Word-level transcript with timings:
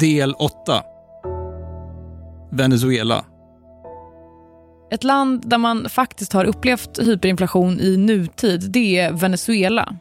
Del 0.00 0.34
8. 0.34 0.82
Venezuela. 2.50 3.24
Ett 4.90 5.04
land 5.04 5.48
där 5.48 5.58
man 5.58 5.88
faktiskt 5.88 6.32
har 6.32 6.44
upplevt 6.44 6.98
hyperinflation 6.98 7.80
i 7.80 7.96
nutid, 7.96 8.70
det 8.70 8.98
är 8.98 9.12
Venezuela. 9.12 9.96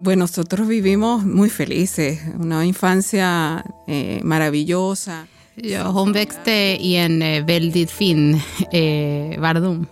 Bueno, 0.00 0.20
nosotros 0.20 0.68
vivimos 0.68 1.24
muy 1.24 1.50
felices, 1.50 2.18
una 2.38 2.64
infancia 2.64 3.62
eh, 3.88 4.22
maravillosa. 4.22 5.12
Ja, 5.54 5.82
hon 5.82 6.12
växte 6.12 6.52
i 6.80 6.96
en 6.96 7.22
eh, 7.22 7.44
väldigt 7.44 7.90
fin 7.90 8.34
eh, 8.72 9.40
barndom. 9.40 9.86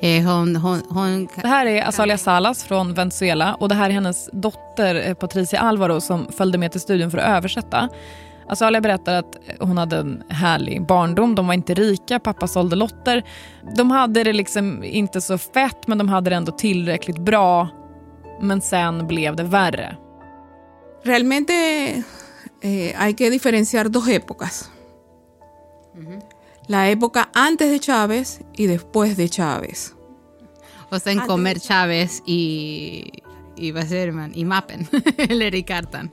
Eh, 0.00 0.24
hon, 0.24 0.56
hon, 0.56 0.82
hon... 0.90 1.28
Det 1.42 1.48
här 1.48 1.66
är 1.66 1.88
Azalia 1.88 2.18
Salas 2.18 2.64
från 2.64 2.94
Venezuela 2.94 3.54
och 3.54 3.68
det 3.68 3.74
här 3.74 3.90
är 3.90 3.94
hennes 3.94 4.30
dotter 4.32 5.08
eh, 5.08 5.14
Patricia 5.14 5.60
Alvaro 5.60 6.00
som 6.00 6.32
följde 6.32 6.58
med 6.58 6.72
till 6.72 6.80
studion 6.80 7.10
för 7.10 7.18
att 7.18 7.36
översätta. 7.36 7.88
Azalia 8.50 8.80
berättar 8.80 9.14
att 9.14 9.36
hon 9.60 9.78
hade 9.78 9.96
en 9.96 10.22
härlig 10.28 10.86
barndom. 10.86 11.34
De 11.34 11.46
var 11.46 11.54
inte 11.54 11.74
rika, 11.74 12.18
pappa 12.18 12.46
sålde 12.46 12.76
lotter. 12.76 13.24
De 13.76 13.90
hade 13.90 14.24
det 14.24 14.32
liksom 14.32 14.84
inte 14.84 15.20
så 15.20 15.38
fett 15.38 15.86
men 15.86 15.98
de 15.98 16.08
hade 16.08 16.30
det 16.30 16.36
ändå 16.36 16.52
tillräckligt 16.52 17.18
bra. 17.18 17.68
Men 18.40 18.60
sen 18.60 19.06
blev 19.06 19.36
det 19.36 19.42
värre. 19.42 19.96
Realmente 21.02 21.54
eh, 22.62 22.96
hay 22.96 23.14
que 23.14 23.30
diferenciar 23.30 23.84
dos 23.88 24.08
épocas. 24.08 24.70
La 26.66 26.88
época 26.88 27.28
antes 27.32 27.70
de 27.70 27.78
Chávez 27.78 28.40
y 28.56 28.66
después 28.66 29.16
de 29.16 29.28
Chávez. 29.28 29.94
Och 30.90 31.02
sen 31.02 31.20
kommer 31.20 31.54
Chávez 31.54 32.22
i, 32.26 33.22
i 33.56 33.72
vad 33.72 33.88
säger 33.88 34.12
man, 34.12 34.34
i 34.34 34.44
mappen, 34.44 34.86
eller 35.16 35.54
i 35.54 35.62
kartan. 35.62 36.10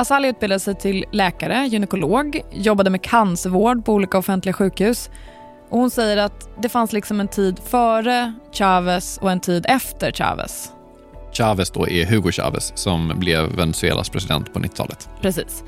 Azalia 0.00 0.30
utbildade 0.30 0.60
sig 0.60 0.74
till 0.74 1.04
läkare, 1.12 1.66
gynekolog, 1.66 2.40
jobbade 2.52 2.90
med 2.90 3.02
cancervård 3.02 3.84
på 3.84 3.92
olika 3.92 4.18
offentliga 4.18 4.52
sjukhus. 4.52 5.10
Och 5.70 5.78
hon 5.78 5.90
säger 5.90 6.16
att 6.16 6.48
det 6.62 6.68
fanns 6.68 6.92
liksom 6.92 7.20
en 7.20 7.28
tid 7.28 7.60
före 7.64 8.34
Chavez 8.52 9.18
och 9.22 9.30
en 9.30 9.40
tid 9.40 9.66
efter 9.68 10.12
Chavez. 10.12 10.72
Chavez 11.32 11.70
då 11.70 11.88
är 11.88 12.06
Hugo 12.06 12.32
Chavez 12.32 12.72
som 12.74 13.12
blev 13.16 13.56
Venezuelas 13.56 14.08
president 14.08 14.52
på 14.52 14.58
90-talet. 14.58 15.08
Precis. 15.20 15.64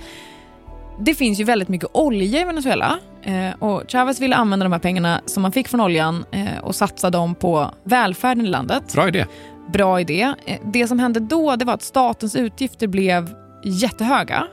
Det 1.00 1.14
finns 1.14 1.40
ju 1.40 1.44
väldigt 1.44 1.68
mycket 1.68 1.88
olja 1.92 2.40
i 2.40 2.44
Venezuela 2.44 2.98
eh, 3.22 3.62
och 3.62 3.82
Chavez 3.88 4.20
ville 4.20 4.36
använda 4.36 4.64
de 4.64 4.72
här 4.72 4.80
pengarna 4.80 5.20
som 5.26 5.42
man 5.42 5.52
fick 5.52 5.68
från 5.68 5.80
oljan 5.80 6.24
eh, 6.32 6.58
och 6.62 6.74
satsa 6.74 7.10
dem 7.10 7.34
på 7.34 7.70
välfärden 7.84 8.46
i 8.46 8.48
landet. 8.48 8.92
Bra 8.94 9.08
idé. 9.08 9.26
Bra 9.72 10.00
idé. 10.00 10.34
Eh, 10.46 10.58
Det 10.64 10.86
som 10.88 10.98
hände 10.98 11.20
då 11.20 11.56
det 11.56 11.64
var 11.64 11.74
att 11.74 11.82
statens 11.82 12.36
utgifter 12.36 12.86
blev 12.86 13.41
jättehöga. 13.64 14.46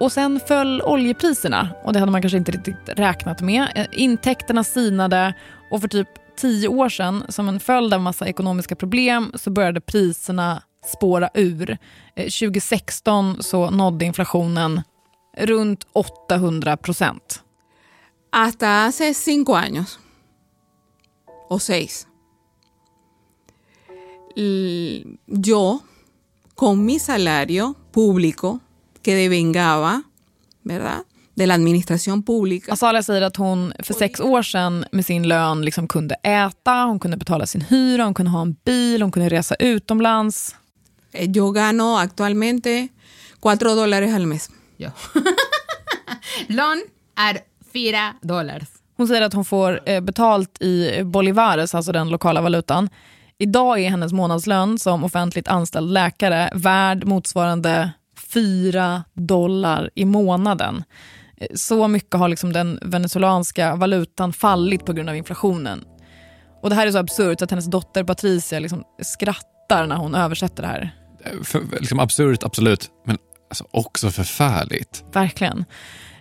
Och 0.00 0.12
sen 0.12 0.40
föll 0.48 0.82
oljepriserna 0.82 1.68
och 1.84 1.92
det 1.92 1.98
hade 1.98 2.12
man 2.12 2.22
kanske 2.22 2.38
inte 2.38 2.52
riktigt 2.52 2.88
räknat 2.88 3.40
med. 3.40 3.72
Eh, 3.74 3.86
intäkterna 3.92 4.64
sinade 4.64 5.34
och 5.70 5.80
för 5.80 5.88
typ 5.88 6.08
tio 6.36 6.68
år 6.68 6.88
sedan, 6.88 7.24
som 7.28 7.48
en 7.48 7.60
följd 7.60 7.94
av 7.94 8.00
massa 8.00 8.26
ekonomiska 8.28 8.76
problem, 8.76 9.32
så 9.34 9.50
började 9.50 9.80
priserna 9.80 10.62
spåra 10.84 11.30
ur. 11.34 11.70
Eh, 12.16 12.24
2016 12.24 13.42
så 13.42 13.70
nådde 13.70 14.04
inflationen 14.04 14.82
runt 15.38 15.86
800 15.92 16.76
procent. 16.76 17.42
Hasta 18.30 18.66
hace 18.66 19.14
cinco 19.14 19.52
años, 19.54 19.98
o 21.48 21.58
seis, 21.58 22.06
l- 24.36 25.16
yo, 25.46 25.78
con 26.62 26.84
mi 26.84 26.98
salario 27.00 27.74
público 27.90 28.60
que 29.02 29.16
devengaba, 29.16 30.02
¿verdad? 30.62 31.02
De 31.34 31.46
la 31.46 31.54
administración 31.54 32.22
pública, 32.22 32.72
Azalia 32.72 33.02
säger 33.02 33.22
att 33.22 33.36
hon 33.36 33.72
för 33.78 33.94
sex 33.94 34.20
år 34.20 34.42
sedan 34.42 34.84
med 34.92 35.06
sin 35.06 35.28
lön 35.28 35.64
liksom 35.64 35.88
kunde 35.88 36.14
äta, 36.14 36.84
hon 36.84 36.98
kunde 36.98 37.16
betala 37.16 37.46
sin 37.46 37.60
hyra, 37.60 38.04
hon 38.04 38.14
kunde 38.14 38.30
ha 38.30 38.42
en 38.42 38.56
bil, 38.64 39.02
hon 39.02 39.10
kunde 39.12 39.28
resa 39.28 39.54
utomlands. 39.54 40.56
eh, 41.12 41.30
yo 41.30 41.50
gano 41.50 41.98
actualmente 41.98 42.88
cuatro 43.40 43.74
dólares 43.74 44.14
al 44.14 44.26
mes. 44.26 44.50
Ja. 44.76 44.90
Lön 46.46 46.82
är 47.16 47.38
fyra 47.72 48.14
dollar. 48.22 48.66
Hon 48.96 49.08
säger 49.08 49.22
att 49.22 49.34
hon 49.34 49.44
får 49.44 49.80
eh, 49.86 50.00
betalt 50.00 50.62
i 50.62 51.02
bolivares, 51.04 51.74
alltså 51.74 51.92
den 51.92 52.08
lokala 52.08 52.40
valutan. 52.40 52.88
Idag 53.42 53.80
är 53.80 53.90
hennes 53.90 54.12
månadslön 54.12 54.78
som 54.78 55.04
offentligt 55.04 55.48
anställd 55.48 55.92
läkare 55.92 56.50
värd 56.54 57.04
motsvarande 57.04 57.90
4 58.34 59.04
dollar 59.14 59.90
i 59.94 60.04
månaden. 60.04 60.84
Så 61.54 61.88
mycket 61.88 62.14
har 62.14 62.28
liksom 62.28 62.52
den 62.52 62.78
venezuelanska 62.82 63.76
valutan 63.76 64.32
fallit 64.32 64.84
på 64.86 64.92
grund 64.92 65.08
av 65.08 65.16
inflationen. 65.16 65.84
Och 66.62 66.70
Det 66.70 66.76
här 66.76 66.86
är 66.86 66.90
så 66.90 66.98
absurt 66.98 67.42
att 67.42 67.50
hennes 67.50 67.66
dotter 67.66 68.04
Patricia 68.04 68.60
liksom 68.60 68.84
skrattar 69.02 69.86
när 69.86 69.96
hon 69.96 70.14
översätter 70.14 70.62
det 70.62 70.68
här. 70.68 70.94
För, 71.44 71.80
liksom 71.80 72.00
absurt, 72.00 72.42
absolut, 72.42 72.90
men 73.06 73.16
alltså 73.48 73.64
också 73.70 74.10
förfärligt. 74.10 75.04
Verkligen. 75.12 75.64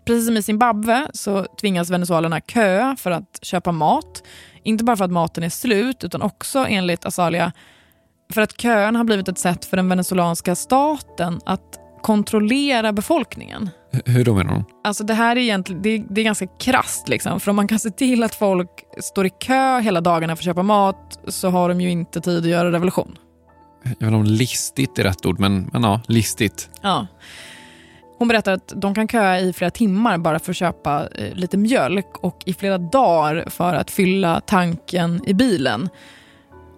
Precis 0.05 0.25
som 0.25 0.37
i 0.37 0.43
Zimbabwe 0.43 1.07
så 1.13 1.45
tvingas 1.61 1.89
venezuelarna 1.89 2.41
köa 2.41 2.95
för 2.99 3.11
att 3.11 3.39
köpa 3.41 3.71
mat. 3.71 4.23
Inte 4.63 4.83
bara 4.83 4.97
för 4.97 5.05
att 5.05 5.11
maten 5.11 5.43
är 5.43 5.49
slut, 5.49 6.03
utan 6.03 6.21
också 6.21 6.65
enligt 6.69 7.05
Azalia 7.05 7.51
för 8.33 8.41
att 8.41 8.57
kön 8.57 8.95
har 8.95 9.03
blivit 9.03 9.27
ett 9.27 9.37
sätt 9.37 9.65
för 9.65 9.77
den 9.77 9.89
venezuelanska 9.89 10.55
staten 10.55 11.41
att 11.45 11.79
kontrollera 12.01 12.93
befolkningen. 12.93 13.69
Hur 14.05 14.25
då 14.25 14.33
menar 14.33 14.53
hon? 14.53 14.63
Alltså 14.83 15.03
det 15.03 15.13
här 15.13 15.35
är 15.35 15.39
egentligen 15.41 15.81
det 15.81 15.89
är, 15.89 16.05
det 16.09 16.21
är 16.21 16.25
ganska 16.25 16.47
krasst. 16.47 17.09
Liksom. 17.09 17.39
För 17.39 17.49
om 17.49 17.55
man 17.55 17.67
kan 17.67 17.79
se 17.79 17.89
till 17.89 18.23
att 18.23 18.35
folk 18.35 18.69
står 18.99 19.25
i 19.25 19.29
kö 19.29 19.79
hela 19.79 20.01
dagarna 20.01 20.35
för 20.35 20.41
att 20.41 20.45
köpa 20.45 20.63
mat 20.63 21.19
så 21.27 21.49
har 21.49 21.69
de 21.69 21.81
ju 21.81 21.89
inte 21.89 22.21
tid 22.21 22.37
att 22.37 22.45
göra 22.45 22.71
revolution. 22.71 23.17
Jag 23.83 23.89
vet 23.89 24.01
inte 24.01 24.15
om 24.15 24.23
listigt 24.23 24.99
är 24.99 25.03
rätt 25.03 25.25
ord, 25.25 25.39
men, 25.39 25.69
men 25.73 25.83
ja, 25.83 26.01
listigt. 26.07 26.69
Ja. 26.81 27.07
Hon 28.21 28.27
berättar 28.27 28.53
att 28.53 28.73
de 28.75 28.95
kan 28.95 29.07
köa 29.07 29.39
i 29.39 29.53
flera 29.53 29.71
timmar 29.71 30.17
bara 30.17 30.39
för 30.39 30.51
att 30.51 30.57
köpa 30.57 31.07
eh, 31.15 31.33
lite 31.35 31.57
mjölk 31.57 32.17
och 32.17 32.43
i 32.45 32.53
flera 32.53 32.77
dagar 32.77 33.49
för 33.49 33.73
att 33.73 33.91
fylla 33.91 34.41
tanken 34.41 35.21
i 35.27 35.33
bilen. 35.33 35.89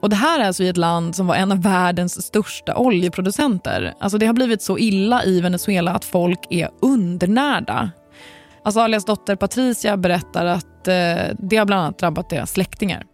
Och 0.02 0.10
Det 0.10 0.16
här 0.16 0.40
är 0.40 0.44
alltså 0.44 0.64
i 0.64 0.68
ett 0.68 0.78
land 0.78 1.16
som 1.16 1.28
var 1.28 1.36
en 1.36 1.52
av 1.52 1.62
världens 1.62 2.26
största 2.26 2.76
oljeproducenter. 2.76 3.94
Alltså 4.00 4.18
det 4.18 4.26
har 4.26 4.34
blivit 4.34 4.62
så 4.62 4.78
illa 4.78 5.24
i 5.24 5.42
Venezuela 5.42 5.92
att 5.92 6.06
folk 6.06 6.40
är 6.50 6.70
undernärda. 6.82 7.92
Alltså 8.64 8.80
Alias 8.80 9.06
dotter 9.06 9.36
Patricia 9.36 9.98
berättar 9.98 10.46
att 10.46 10.88
eh, 10.88 11.36
det 11.40 11.58
har 11.58 11.66
bland 11.66 11.82
annat 11.82 11.98
drabbat 11.98 12.30
deras 12.30 12.52
släktingar. 12.52 13.06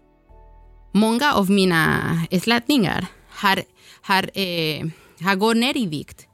Många 0.94 1.34
av 1.34 1.50
mina 1.52 1.96
släktingar 2.42 3.06
har, 3.30 3.60
har, 4.02 4.24
eh, 4.24 4.86
har 5.26 5.36
gått 5.36 5.58
ner 5.58 5.78
i 5.78 5.86
vikt. 5.86 6.29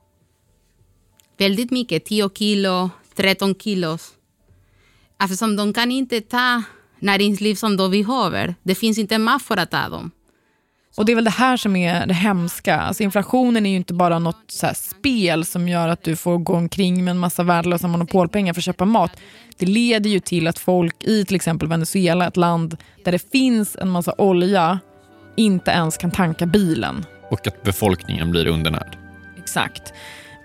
Väldigt 1.38 1.72
mycket, 1.72 2.06
10 2.06 2.30
kilo, 2.30 2.90
13 3.16 3.56
kilos. 3.56 4.12
Eftersom 5.24 5.56
de 5.56 5.74
kan 5.74 5.92
inte 5.92 6.22
ta 6.22 6.64
näringsliv 7.00 7.56
som 7.56 7.78
de 7.78 7.92
behöver. 7.92 8.56
Det 8.64 8.76
finns 8.76 8.98
inte 8.98 9.18
mat 9.18 9.42
för 9.42 9.58
att 9.58 9.72
ta 9.72 9.90
dem. 9.90 10.12
Och 10.98 11.06
Det 11.06 11.12
är 11.12 11.16
väl 11.16 11.24
det 11.24 11.30
här 11.30 11.58
som 11.58 11.76
är 11.76 12.08
det 12.08 12.14
hemska. 12.14 12.76
Alltså 12.76 13.04
inflationen 13.04 13.66
är 13.66 13.70
ju 13.70 13.76
inte 13.76 13.94
bara 13.94 14.20
något 14.20 14.44
så 14.48 14.66
här 14.66 14.74
spel 14.74 15.46
som 15.46 15.68
gör 15.68 15.88
att 15.90 16.04
du 16.04 16.16
får 16.16 16.38
gå 16.38 16.54
omkring 16.54 17.04
med 17.04 17.12
en 17.12 17.18
massa 17.18 17.44
värdelösa 17.44 17.88
monopolpengar 17.88 18.54
för 18.54 18.60
att 18.60 18.66
köpa 18.66 18.86
mat. 18.86 19.12
Det 19.58 19.66
leder 19.66 20.10
ju 20.10 20.20
till 20.20 20.48
att 20.48 20.60
folk 20.60 21.04
i 21.04 21.26
till 21.26 21.36
exempel 21.36 21.68
Venezuela, 21.68 22.28
ett 22.28 22.38
land 22.38 22.78
där 23.04 23.12
det 23.12 23.32
finns 23.32 23.76
en 23.76 23.90
massa 23.90 24.16
olja, 24.18 24.80
inte 25.36 25.72
ens 25.72 25.98
kan 25.98 26.12
tanka 26.12 26.46
bilen. 26.46 27.06
Och 27.32 27.48
att 27.48 27.64
befolkningen 27.64 28.32
blir 28.32 28.48
undernärd. 28.48 28.98
Exakt. 29.38 29.94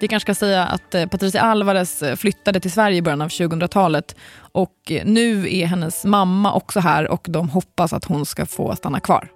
Vi 0.00 0.08
kanske 0.08 0.34
ska 0.34 0.46
säga 0.46 0.64
att 0.64 0.94
eh, 0.94 1.06
Patricia 1.06 1.42
Alvarez 1.42 2.02
eh, 2.02 2.16
flyttade 2.16 2.60
till 2.60 2.72
Sverige 2.72 2.96
i 2.96 3.02
början 3.02 3.22
av 3.22 3.28
2000-talet 3.28 4.16
och 4.52 4.74
eh, 4.90 5.04
nu 5.04 5.54
är 5.54 5.66
hennes 5.66 6.04
mamma 6.04 6.52
också 6.52 6.80
här 6.80 7.08
och 7.08 7.26
de 7.28 7.48
hoppas 7.48 7.92
att 7.92 8.04
hon 8.04 8.26
ska 8.26 8.46
få 8.46 8.76
stanna 8.76 9.00
kvar. 9.00 9.28